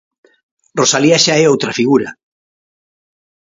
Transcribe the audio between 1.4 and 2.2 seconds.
é outra figura.